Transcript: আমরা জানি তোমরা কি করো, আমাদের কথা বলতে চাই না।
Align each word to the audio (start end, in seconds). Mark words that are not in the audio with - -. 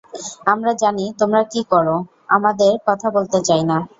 আমরা 0.45 0.71
জানি 0.81 1.05
তোমরা 1.19 1.41
কি 1.51 1.61
করো, 1.71 1.95
আমাদের 2.29 2.71
কথা 2.87 3.07
বলতে 3.15 3.39
চাই 3.47 3.63
না। 3.63 3.77